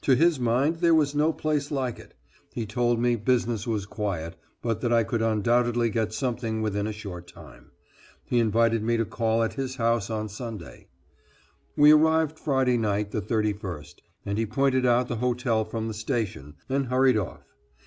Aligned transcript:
To 0.00 0.14
his 0.14 0.40
mind 0.40 0.76
there 0.76 0.94
was 0.94 1.14
no 1.14 1.34
place 1.34 1.70
like 1.70 1.98
it. 1.98 2.14
He 2.54 2.64
told 2.64 2.98
me 2.98 3.14
business 3.14 3.66
was 3.66 3.84
quiet, 3.84 4.34
but 4.62 4.80
that 4.80 4.90
I 4.90 5.04
could 5.04 5.20
undoubtedly 5.20 5.90
get 5.90 6.14
something 6.14 6.62
within 6.62 6.86
a 6.86 6.94
short 6.94 7.26
time. 7.28 7.72
He 8.24 8.38
invited 8.40 8.82
me 8.82 8.96
to 8.96 9.04
call 9.04 9.42
at 9.42 9.52
his 9.52 9.76
house 9.76 10.08
on 10.08 10.30
Sunday. 10.30 10.86
We 11.76 11.90
arrived 11.92 12.38
Friday 12.38 12.78
night, 12.78 13.10
the 13.10 13.20
31st, 13.20 13.96
and 14.24 14.38
he 14.38 14.46
pointed 14.46 14.86
out 14.86 15.08
the 15.08 15.16
hotel 15.16 15.66
from 15.66 15.88
the 15.88 15.92
station, 15.92 16.54
and 16.70 16.86
hurried 16.86 17.18
off. 17.18 17.54